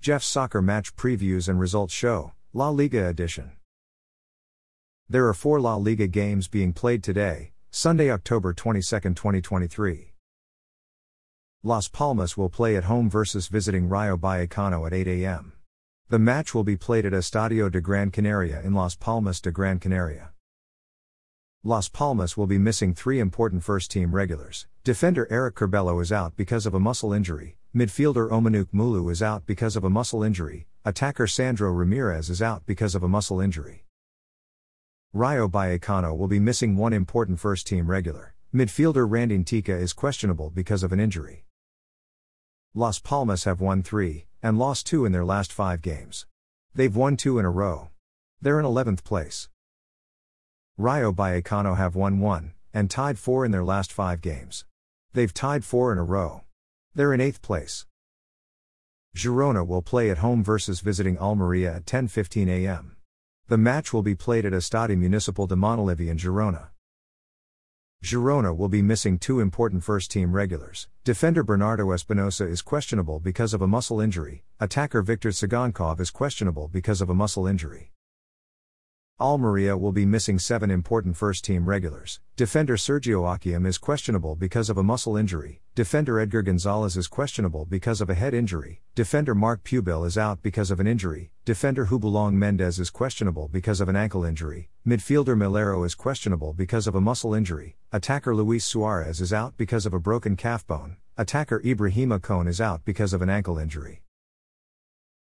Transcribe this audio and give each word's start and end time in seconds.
Jeff's 0.00 0.26
Soccer 0.26 0.62
Match 0.62 0.96
Previews 0.96 1.46
and 1.46 1.60
Results 1.60 1.92
Show, 1.92 2.32
La 2.54 2.70
Liga 2.70 3.06
Edition. 3.06 3.52
There 5.10 5.28
are 5.28 5.34
four 5.34 5.60
La 5.60 5.76
Liga 5.76 6.06
games 6.06 6.48
being 6.48 6.72
played 6.72 7.04
today, 7.04 7.52
Sunday, 7.70 8.10
October 8.10 8.54
22, 8.54 8.80
2023. 8.80 10.14
Las 11.62 11.88
Palmas 11.88 12.34
will 12.34 12.48
play 12.48 12.76
at 12.76 12.84
home 12.84 13.10
versus 13.10 13.48
visiting 13.48 13.90
Rayo 13.90 14.16
Vallecano 14.16 14.86
at 14.86 14.94
8 14.94 15.06
a.m. 15.06 15.52
The 16.08 16.18
match 16.18 16.54
will 16.54 16.64
be 16.64 16.78
played 16.78 17.04
at 17.04 17.12
Estadio 17.12 17.70
de 17.70 17.82
Gran 17.82 18.10
Canaria 18.10 18.62
in 18.62 18.72
Las 18.72 18.96
Palmas 18.96 19.38
de 19.42 19.50
Gran 19.50 19.78
Canaria. 19.78 20.30
Las 21.62 21.90
Palmas 21.90 22.38
will 22.38 22.46
be 22.46 22.56
missing 22.56 22.94
three 22.94 23.20
important 23.20 23.62
first 23.62 23.90
team 23.90 24.14
regulars. 24.14 24.66
Defender 24.82 25.28
Eric 25.30 25.56
Curbelo 25.56 26.00
is 26.00 26.10
out 26.10 26.36
because 26.36 26.64
of 26.64 26.72
a 26.72 26.80
muscle 26.80 27.12
injury, 27.12 27.58
midfielder 27.74 28.28
Omenuke 28.30 28.72
Mfulu 28.74 29.12
is 29.12 29.22
out 29.22 29.46
because 29.46 29.76
of 29.76 29.84
a 29.84 29.90
muscle 29.90 30.24
injury, 30.24 30.66
attacker 30.84 31.28
Sandro 31.28 31.70
Ramirez 31.70 32.28
is 32.28 32.42
out 32.42 32.66
because 32.66 32.96
of 32.96 33.04
a 33.04 33.08
muscle 33.08 33.40
injury. 33.40 33.84
Rayo 35.12 35.46
Vallecano 35.46 36.16
will 36.16 36.26
be 36.26 36.40
missing 36.40 36.76
one 36.76 36.92
important 36.92 37.38
first 37.38 37.68
team 37.68 37.88
regular. 37.88 38.34
Midfielder 38.52 39.08
Randy 39.08 39.38
Nteka 39.38 39.80
is 39.80 39.92
questionable 39.92 40.50
because 40.50 40.82
of 40.82 40.90
an 40.90 40.98
injury. 40.98 41.44
Las 42.74 42.98
Palmas 42.98 43.44
have 43.44 43.60
won 43.60 43.84
three, 43.84 44.26
and 44.42 44.58
lost 44.58 44.84
two 44.86 45.04
in 45.04 45.12
their 45.12 45.24
last 45.24 45.52
five 45.52 45.80
games. 45.80 46.26
They've 46.74 46.94
won 46.94 47.16
two 47.16 47.38
in 47.38 47.44
a 47.44 47.50
row. 47.50 47.90
They're 48.40 48.58
in 48.58 48.66
11th 48.66 49.04
place. 49.04 49.48
Rayo 50.76 51.12
Vallecano 51.12 51.76
have 51.76 51.94
won 51.94 52.18
one, 52.18 52.54
and 52.74 52.90
tied 52.90 53.18
four 53.18 53.44
in 53.44 53.52
their 53.52 53.64
last 53.64 53.92
five 53.92 54.20
games. 54.20 54.64
They've 55.12 55.32
tied 55.32 55.64
four 55.64 55.92
in 55.92 55.98
a 55.98 56.04
row. 56.04 56.42
They're 56.94 57.12
in 57.12 57.20
8th 57.20 57.40
place. 57.40 57.86
Girona 59.16 59.64
will 59.64 59.82
play 59.82 60.10
at 60.10 60.18
home 60.18 60.42
versus 60.42 60.80
visiting 60.80 61.16
Almeria 61.18 61.76
at 61.76 61.84
10:15 61.84 62.48
a.m. 62.48 62.96
The 63.46 63.58
match 63.58 63.92
will 63.92 64.02
be 64.02 64.14
played 64.14 64.44
at 64.44 64.52
Estadi 64.52 64.96
Municipal 64.96 65.46
de 65.46 65.54
Montilivi 65.54 66.08
in 66.08 66.16
Girona. 66.16 66.70
Girona 68.02 68.56
will 68.56 68.68
be 68.68 68.82
missing 68.82 69.18
two 69.18 69.38
important 69.38 69.84
first 69.84 70.10
team 70.10 70.32
regulars. 70.32 70.88
Defender 71.04 71.44
Bernardo 71.44 71.92
Espinosa 71.92 72.46
is 72.46 72.62
questionable 72.62 73.20
because 73.20 73.54
of 73.54 73.62
a 73.62 73.68
muscle 73.68 74.00
injury, 74.00 74.42
attacker 74.58 75.02
Viktor 75.02 75.30
Tsygankov 75.30 76.00
is 76.00 76.10
questionable 76.10 76.66
because 76.66 77.00
of 77.00 77.10
a 77.10 77.14
muscle 77.14 77.46
injury. 77.46 77.92
Almeria 79.20 79.76
will 79.76 79.92
be 79.92 80.06
missing 80.06 80.38
seven 80.38 80.70
important 80.70 81.14
first 81.14 81.44
team 81.44 81.68
regulars. 81.68 82.20
Defender 82.36 82.76
Sergio 82.76 83.24
Akieme 83.24 83.66
is 83.66 83.76
questionable 83.76 84.34
because 84.34 84.70
of 84.70 84.78
a 84.78 84.82
muscle 84.82 85.14
injury. 85.14 85.60
Defender 85.80 86.20
Edgar 86.20 86.42
Gonzalez 86.42 86.94
is 86.94 87.08
questionable 87.08 87.64
because 87.64 88.02
of 88.02 88.10
a 88.10 88.14
head 88.14 88.34
injury. 88.34 88.82
Defender 88.94 89.34
Marc 89.34 89.64
Pubill 89.64 90.04
is 90.04 90.18
out 90.18 90.42
because 90.42 90.70
of 90.70 90.78
an 90.78 90.86
injury. 90.86 91.30
Defender 91.46 91.86
Houboulang 91.86 92.34
Mendes 92.34 92.78
is 92.78 92.90
questionable 92.90 93.48
because 93.48 93.80
of 93.80 93.88
an 93.88 93.96
ankle 93.96 94.22
injury. 94.22 94.68
Midfielder 94.86 95.34
Melero 95.34 95.86
is 95.86 95.94
questionable 95.94 96.52
because 96.52 96.86
of 96.86 96.94
a 96.94 97.00
muscle 97.00 97.32
injury. 97.32 97.78
Attacker 97.92 98.36
Luis 98.36 98.62
Suarez 98.62 99.22
is 99.22 99.32
out 99.32 99.56
because 99.56 99.86
of 99.86 99.94
a 99.94 99.98
broken 99.98 100.36
calf 100.36 100.66
bone. 100.66 100.98
Attacker 101.16 101.62
Ibrahima 101.62 102.20
Kone 102.20 102.46
is 102.46 102.60
out 102.60 102.84
because 102.84 103.14
of 103.14 103.22
an 103.22 103.30
ankle 103.30 103.56
injury. 103.56 104.02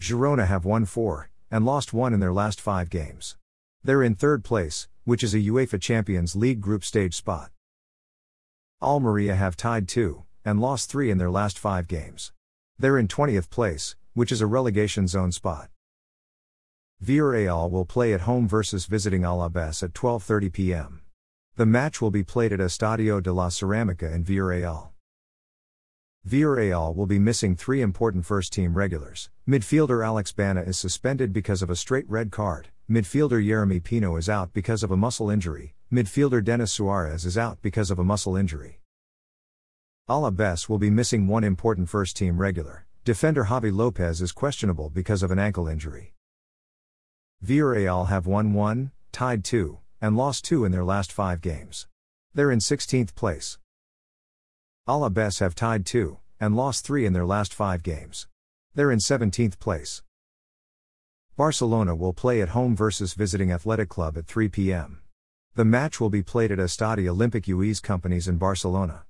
Girona 0.00 0.46
have 0.46 0.64
won 0.64 0.86
four, 0.86 1.28
and 1.50 1.66
lost 1.66 1.92
one 1.92 2.14
in 2.14 2.20
their 2.20 2.32
last 2.32 2.58
five 2.58 2.88
games. 2.88 3.36
They're 3.84 4.02
in 4.02 4.14
third 4.14 4.44
place, 4.44 4.88
which 5.04 5.22
is 5.22 5.34
a 5.34 5.40
UEFA 5.50 5.78
Champions 5.78 6.34
League 6.34 6.62
group 6.62 6.84
stage 6.84 7.14
spot. 7.14 7.50
Almeria 8.80 9.34
have 9.34 9.54
tied 9.54 9.88
two, 9.88 10.22
and 10.44 10.60
lost 10.60 10.90
three 10.90 11.10
in 11.10 11.18
their 11.18 11.30
last 11.30 11.58
five 11.58 11.86
games. 11.86 12.32
They're 12.78 12.98
in 12.98 13.08
20th 13.08 13.50
place, 13.50 13.96
which 14.14 14.32
is 14.32 14.40
a 14.40 14.46
relegation 14.46 15.06
zone 15.06 15.32
spot. 15.32 15.70
Villarreal 17.04 17.70
will 17.70 17.84
play 17.84 18.12
at 18.12 18.22
home 18.22 18.48
versus 18.48 18.86
visiting 18.86 19.22
Alaves 19.22 19.82
at 19.82 19.92
12:30 19.92 20.52
p.m. 20.52 21.02
The 21.56 21.66
match 21.66 22.00
will 22.00 22.10
be 22.10 22.24
played 22.24 22.52
at 22.52 22.60
Estadio 22.60 23.22
de 23.22 23.32
la 23.32 23.48
Ceramica 23.48 24.12
in 24.12 24.24
Villarreal. 24.24 24.90
Villarreal 26.26 26.94
will 26.94 27.06
be 27.06 27.18
missing 27.18 27.54
three 27.54 27.80
important 27.80 28.26
first 28.26 28.52
team 28.52 28.74
regulars. 28.74 29.30
Midfielder 29.48 30.04
Alex 30.04 30.32
Baena 30.32 30.62
is 30.62 30.76
suspended 30.76 31.32
because 31.32 31.62
of 31.62 31.70
a 31.70 31.76
straight 31.76 32.08
red 32.08 32.30
card. 32.30 32.68
Midfielder 32.90 33.42
Yeremy 33.44 33.82
Pino 33.82 34.16
is 34.16 34.28
out 34.28 34.52
because 34.52 34.82
of 34.82 34.90
a 34.90 34.96
muscle 34.96 35.30
injury. 35.30 35.74
Midfielder 35.92 36.42
Denis 36.44 36.72
Suarez 36.72 37.24
is 37.24 37.38
out 37.38 37.62
because 37.62 37.90
of 37.90 37.98
a 37.98 38.04
muscle 38.04 38.36
injury. 38.36 38.80
Alaves 40.08 40.70
will 40.70 40.78
be 40.78 40.88
missing 40.88 41.26
one 41.26 41.44
important 41.44 41.86
first 41.86 42.16
team 42.16 42.38
regular. 42.40 42.86
Defender 43.04 43.44
Javi 43.44 43.70
Lopez 43.70 44.22
is 44.22 44.32
questionable 44.32 44.88
because 44.88 45.22
of 45.22 45.30
an 45.30 45.38
ankle 45.38 45.68
injury. 45.68 46.14
Villarreal 47.44 48.08
have 48.08 48.26
won 48.26 48.54
1, 48.54 48.90
tied 49.12 49.44
2, 49.44 49.78
and 50.00 50.16
lost 50.16 50.46
2 50.46 50.64
in 50.64 50.72
their 50.72 50.82
last 50.82 51.12
5 51.12 51.42
games. 51.42 51.88
They're 52.32 52.50
in 52.50 52.58
16th 52.58 53.14
place. 53.14 53.58
Alaves 54.88 55.40
have 55.40 55.54
tied 55.54 55.84
2, 55.84 56.18
and 56.40 56.56
lost 56.56 56.86
3 56.86 57.04
in 57.04 57.12
their 57.12 57.26
last 57.26 57.52
5 57.52 57.82
games. 57.82 58.28
They're 58.74 58.90
in 58.90 59.00
17th 59.00 59.58
place. 59.58 60.02
Barcelona 61.36 61.94
will 61.94 62.14
play 62.14 62.40
at 62.40 62.50
home 62.50 62.74
versus 62.74 63.12
visiting 63.12 63.52
Athletic 63.52 63.90
Club 63.90 64.16
at 64.16 64.26
3 64.26 64.48
p.m. 64.48 65.02
The 65.54 65.66
match 65.66 66.00
will 66.00 66.08
be 66.08 66.22
played 66.22 66.50
at 66.50 66.58
Estadi 66.58 67.06
Olympic 67.06 67.44
Lluís 67.44 67.82
Companys 67.82 68.26
in 68.26 68.38
Barcelona. 68.38 69.04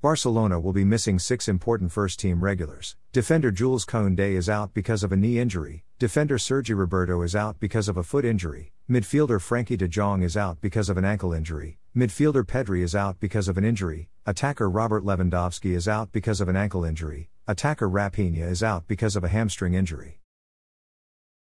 Barcelona 0.00 0.60
will 0.60 0.72
be 0.72 0.84
missing 0.84 1.18
six 1.18 1.48
important 1.48 1.90
first 1.90 2.20
team 2.20 2.40
regulars. 2.40 2.94
Defender 3.12 3.50
Jules 3.50 3.84
Koundé 3.84 4.36
is 4.36 4.48
out 4.48 4.72
because 4.72 5.02
of 5.02 5.10
a 5.10 5.16
knee 5.16 5.40
injury, 5.40 5.82
defender 5.98 6.38
Sergi 6.38 6.72
Roberto 6.72 7.20
is 7.22 7.34
out 7.34 7.58
because 7.58 7.88
of 7.88 7.96
a 7.96 8.04
foot 8.04 8.24
injury, 8.24 8.72
midfielder 8.88 9.40
Frenkie 9.40 9.76
de 9.76 9.88
Jong 9.88 10.22
is 10.22 10.36
out 10.36 10.60
because 10.60 10.88
of 10.88 10.98
an 10.98 11.04
ankle 11.04 11.32
injury, 11.32 11.78
midfielder 11.96 12.44
Pedri 12.44 12.84
is 12.84 12.94
out 12.94 13.18
because 13.18 13.48
of 13.48 13.58
an 13.58 13.64
injury, 13.64 14.08
attacker 14.24 14.70
Robert 14.70 15.04
Lewandowski 15.04 15.74
is 15.74 15.88
out 15.88 16.12
because 16.12 16.40
of 16.40 16.48
an 16.48 16.54
ankle 16.54 16.84
injury, 16.84 17.28
attacker 17.48 17.88
Raphinha 17.88 18.48
is 18.48 18.62
out 18.62 18.86
because 18.86 19.16
of 19.16 19.24
a 19.24 19.28
hamstring 19.28 19.74
injury. 19.74 20.20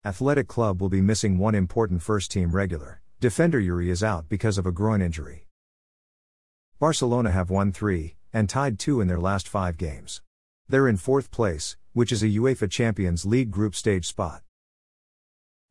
Athletic 0.05 0.47
Club 0.47 0.79
will 0.79 0.87
be 0.87 1.01
missing 1.01 1.37
one 1.37 1.55
important 1.55 2.01
first 2.01 2.31
team 2.31 2.51
regular. 2.51 3.01
Defender 3.19 3.59
Yuri 3.59 3.89
is 3.89 4.01
out 4.01 4.29
because 4.29 4.57
of 4.57 4.65
a 4.65 4.71
groin 4.71 5.01
injury. 5.01 5.47
Barcelona 6.79 7.31
have 7.31 7.49
won 7.49 7.73
three, 7.73 8.15
and 8.35 8.49
tied 8.49 8.77
two 8.77 8.99
in 8.99 9.07
their 9.07 9.17
last 9.17 9.47
five 9.47 9.77
games. 9.77 10.21
They're 10.67 10.89
in 10.89 10.97
fourth 10.97 11.31
place, 11.31 11.77
which 11.93 12.11
is 12.11 12.21
a 12.21 12.27
UEFA 12.27 12.69
Champions 12.69 13.25
League 13.25 13.49
group 13.49 13.73
stage 13.73 14.05
spot. 14.05 14.41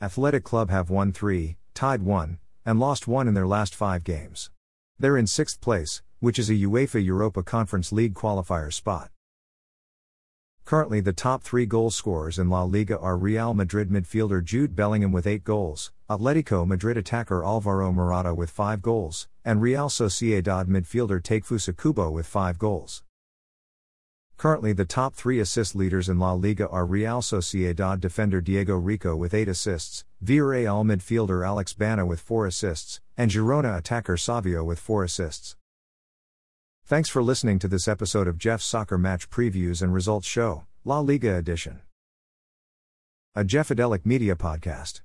Athletic 0.00 0.44
Club 0.44 0.70
have 0.70 0.88
won 0.88 1.12
three, 1.12 1.58
tied 1.74 2.00
one, 2.00 2.38
and 2.64 2.80
lost 2.80 3.06
one 3.06 3.28
in 3.28 3.34
their 3.34 3.46
last 3.46 3.74
five 3.74 4.02
games. 4.02 4.50
They're 4.98 5.18
in 5.18 5.26
sixth 5.26 5.60
place, 5.60 6.00
which 6.20 6.38
is 6.38 6.48
a 6.48 6.54
UEFA 6.54 7.04
Europa 7.04 7.42
Conference 7.42 7.92
League 7.92 8.14
qualifier 8.14 8.72
spot. 8.72 9.10
Currently, 10.64 11.00
the 11.00 11.12
top 11.12 11.42
three 11.42 11.66
goal 11.66 11.90
scorers 11.90 12.38
in 12.38 12.48
La 12.48 12.62
Liga 12.62 12.98
are 12.98 13.18
Real 13.18 13.52
Madrid 13.52 13.90
midfielder 13.90 14.42
Jude 14.42 14.74
Bellingham 14.74 15.12
with 15.12 15.26
8 15.26 15.44
goals, 15.44 15.92
Atletico 16.08 16.66
Madrid 16.66 16.96
attacker 16.96 17.44
Alvaro 17.44 17.92
Morata 17.92 18.34
with 18.34 18.48
5 18.48 18.80
goals, 18.80 19.28
and 19.44 19.60
Real 19.60 19.90
Sociedad 19.90 20.64
midfielder 20.64 21.20
Takefusa 21.20 21.76
Kubo 21.76 22.10
with 22.10 22.26
5 22.26 22.58
goals. 22.58 23.02
Currently, 24.38 24.72
the 24.72 24.86
top 24.86 25.14
three 25.14 25.38
assist 25.38 25.76
leaders 25.76 26.08
in 26.08 26.18
La 26.18 26.32
Liga 26.32 26.66
are 26.70 26.86
Real 26.86 27.20
Sociedad 27.20 28.00
defender 28.00 28.40
Diego 28.40 28.74
Rico 28.74 29.14
with 29.14 29.34
8 29.34 29.48
assists, 29.48 30.06
Villarreal 30.24 30.82
midfielder 30.82 31.46
Alex 31.46 31.74
Baena 31.74 32.06
with 32.06 32.20
4 32.20 32.46
assists, 32.46 33.02
and 33.18 33.30
Girona 33.30 33.76
attacker 33.76 34.16
Savio 34.16 34.64
with 34.64 34.78
4 34.78 35.04
assists. 35.04 35.56
Thanks 36.86 37.08
for 37.08 37.22
listening 37.22 37.58
to 37.60 37.66
this 37.66 37.88
episode 37.88 38.28
of 38.28 38.36
Jeff's 38.36 38.66
Soccer 38.66 38.98
Match 38.98 39.30
Previews 39.30 39.80
and 39.80 39.94
Results 39.94 40.26
Show, 40.26 40.66
La 40.84 40.98
Liga 40.98 41.34
Edition. 41.34 41.80
A 43.34 43.42
Jeffadelic 43.42 44.04
Media 44.04 44.36
Podcast. 44.36 45.00